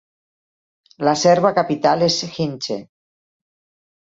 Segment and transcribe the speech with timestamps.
[1.09, 2.79] La serva capital és Hinche.